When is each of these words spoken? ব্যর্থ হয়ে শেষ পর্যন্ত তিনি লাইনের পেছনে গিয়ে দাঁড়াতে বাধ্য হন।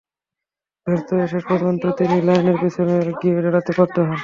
ব্যর্থ 0.87 1.09
হয়ে 1.13 1.31
শেষ 1.33 1.43
পর্যন্ত 1.49 1.83
তিনি 1.97 2.15
লাইনের 2.21 2.57
পেছনে 2.61 2.93
গিয়ে 3.21 3.43
দাঁড়াতে 3.43 3.71
বাধ্য 3.77 3.95
হন। 3.99 4.17